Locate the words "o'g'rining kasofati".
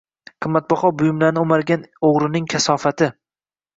2.09-3.11